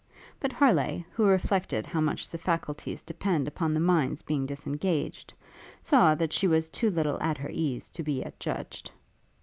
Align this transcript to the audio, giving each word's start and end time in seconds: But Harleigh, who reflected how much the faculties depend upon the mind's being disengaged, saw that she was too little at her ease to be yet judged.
But 0.39 0.51
Harleigh, 0.51 1.05
who 1.11 1.25
reflected 1.27 1.85
how 1.85 2.01
much 2.01 2.27
the 2.27 2.39
faculties 2.39 3.03
depend 3.03 3.47
upon 3.47 3.71
the 3.75 3.79
mind's 3.79 4.23
being 4.23 4.47
disengaged, 4.47 5.31
saw 5.79 6.15
that 6.15 6.33
she 6.33 6.47
was 6.47 6.71
too 6.71 6.89
little 6.89 7.21
at 7.21 7.37
her 7.37 7.51
ease 7.53 7.87
to 7.91 8.01
be 8.01 8.13
yet 8.13 8.39
judged. 8.39 8.91